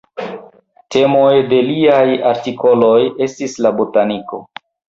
[0.95, 2.97] Temoj de liaj artikoloj
[3.29, 4.43] estis la botaniko.